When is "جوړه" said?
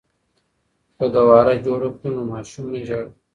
1.65-1.89